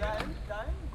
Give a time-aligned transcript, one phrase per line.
[0.00, 0.89] Time, time.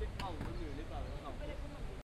[0.00, 0.77] Alle mulige.